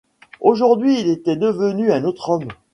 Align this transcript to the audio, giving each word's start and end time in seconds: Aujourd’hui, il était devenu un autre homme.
Aujourd’hui, 0.39 0.99
il 0.99 1.09
était 1.09 1.35
devenu 1.35 1.91
un 1.91 2.05
autre 2.05 2.29
homme. 2.31 2.47